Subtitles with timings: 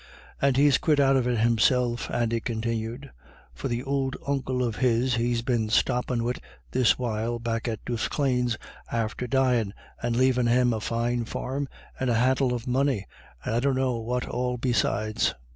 [0.41, 3.11] "And he's quit out of it himself," Andy continued,
[3.53, 6.39] "for the ould uncle of his he's been stoppin' wid
[6.71, 8.57] this while back at Duffclane's
[8.91, 11.69] after dyin' and lavin' him a fine farm
[11.99, 13.05] and a hantle of money,
[13.45, 15.35] and I dunno what all besides.